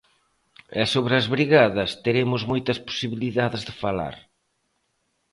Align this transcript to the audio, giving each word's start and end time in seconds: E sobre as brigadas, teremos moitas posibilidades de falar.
E 0.81 0.83
sobre 0.93 1.13
as 1.21 1.25
brigadas, 1.35 1.89
teremos 2.05 2.41
moitas 2.51 2.79
posibilidades 2.87 3.61
de 3.67 3.73
falar. 3.83 4.15